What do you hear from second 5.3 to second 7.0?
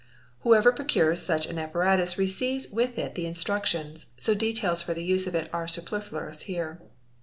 it are superfluous here.